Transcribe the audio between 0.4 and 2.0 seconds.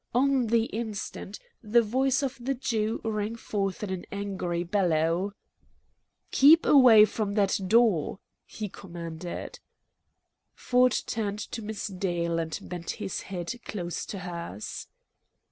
the instant the